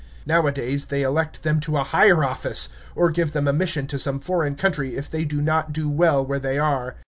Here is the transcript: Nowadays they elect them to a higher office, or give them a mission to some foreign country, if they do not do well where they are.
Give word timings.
Nowadays 0.25 0.85
they 0.85 1.03
elect 1.03 1.43
them 1.43 1.59
to 1.59 1.77
a 1.77 1.83
higher 1.83 2.23
office, 2.23 2.69
or 2.95 3.11
give 3.11 3.33
them 3.33 3.47
a 3.47 3.53
mission 3.53 3.85
to 3.85 3.99
some 3.99 4.19
foreign 4.19 4.55
country, 4.55 4.95
if 4.95 5.07
they 5.11 5.25
do 5.25 5.43
not 5.43 5.73
do 5.73 5.87
well 5.87 6.25
where 6.25 6.39
they 6.39 6.57
are. 6.57 6.95